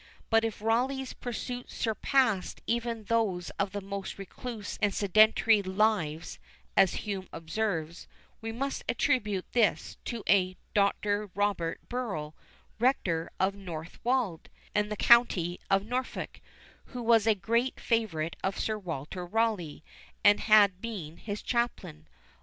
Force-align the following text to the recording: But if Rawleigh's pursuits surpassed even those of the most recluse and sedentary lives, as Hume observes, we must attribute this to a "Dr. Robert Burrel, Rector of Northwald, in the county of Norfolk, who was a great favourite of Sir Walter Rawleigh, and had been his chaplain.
But 0.31 0.43
if 0.43 0.63
Rawleigh's 0.63 1.13
pursuits 1.13 1.75
surpassed 1.75 2.59
even 2.65 3.03
those 3.03 3.51
of 3.59 3.71
the 3.71 3.81
most 3.81 4.17
recluse 4.17 4.79
and 4.81 4.91
sedentary 4.95 5.61
lives, 5.61 6.39
as 6.75 7.05
Hume 7.05 7.29
observes, 7.31 8.07
we 8.41 8.51
must 8.51 8.83
attribute 8.89 9.45
this 9.51 9.97
to 10.05 10.23
a 10.27 10.57
"Dr. 10.73 11.29
Robert 11.35 11.87
Burrel, 11.87 12.33
Rector 12.79 13.29
of 13.39 13.53
Northwald, 13.53 14.49
in 14.73 14.89
the 14.89 14.97
county 14.97 15.59
of 15.69 15.85
Norfolk, 15.85 16.41
who 16.85 17.03
was 17.03 17.27
a 17.27 17.35
great 17.35 17.79
favourite 17.79 18.35
of 18.43 18.57
Sir 18.59 18.79
Walter 18.79 19.23
Rawleigh, 19.23 19.83
and 20.23 20.39
had 20.39 20.81
been 20.81 21.17
his 21.17 21.43
chaplain. 21.43 22.07